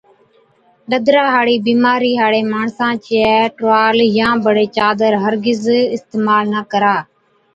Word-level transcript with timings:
ڏَدرا 0.89 1.23
هاڙِي 1.35 1.55
بِيمارِي 1.67 2.11
هاڙي 2.21 2.41
ماڻسا 2.53 2.87
چَي 3.05 3.17
ٽروال 3.57 3.97
يان 4.17 4.35
بڙي 4.45 4.65
چادر 4.77 5.11
هر 5.23 5.33
گز 5.45 5.63
اِستعمال 5.95 6.43
نہ 6.53 6.61
ڪرا۔ 6.71 6.95